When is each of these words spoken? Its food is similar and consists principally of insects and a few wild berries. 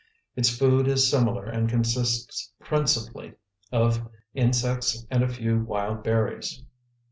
Its 0.35 0.49
food 0.49 0.87
is 0.87 1.07
similar 1.11 1.45
and 1.45 1.69
consists 1.69 2.51
principally 2.59 3.35
of 3.71 4.09
insects 4.33 5.05
and 5.11 5.21
a 5.21 5.29
few 5.29 5.59
wild 5.63 6.03
berries. 6.03 6.63